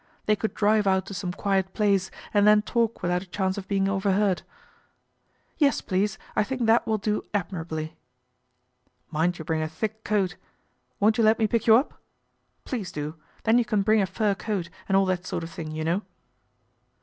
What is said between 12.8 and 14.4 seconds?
do, then you can bring a fur